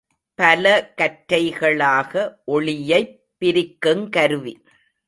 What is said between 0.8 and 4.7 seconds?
கற்றைகளாக ஒளியைப் பிரிக்குங் கருவி.